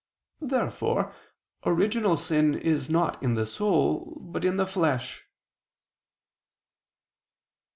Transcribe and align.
Therefore 0.41 1.13
original 1.63 2.17
sin 2.17 2.55
is 2.55 2.89
not 2.89 3.21
in 3.21 3.35
the 3.35 3.45
soul, 3.45 4.17
but 4.19 4.43
in 4.43 4.57
the 4.57 4.65
flesh. 4.65 5.27